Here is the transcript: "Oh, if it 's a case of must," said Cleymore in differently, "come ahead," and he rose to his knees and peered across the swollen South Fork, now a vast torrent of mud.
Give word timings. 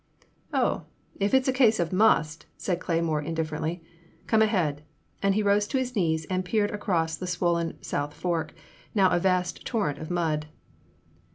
"Oh, 0.51 0.85
if 1.19 1.31
it 1.31 1.45
's 1.45 1.47
a 1.47 1.53
case 1.53 1.79
of 1.79 1.93
must," 1.93 2.47
said 2.57 2.79
Cleymore 2.79 3.23
in 3.23 3.35
differently, 3.35 3.83
"come 4.25 4.41
ahead," 4.41 4.81
and 5.21 5.35
he 5.35 5.43
rose 5.43 5.67
to 5.67 5.77
his 5.77 5.95
knees 5.95 6.25
and 6.25 6.43
peered 6.43 6.71
across 6.71 7.15
the 7.15 7.27
swollen 7.27 7.77
South 7.83 8.15
Fork, 8.15 8.55
now 8.95 9.11
a 9.11 9.19
vast 9.19 9.63
torrent 9.63 9.99
of 9.99 10.09
mud. 10.09 10.47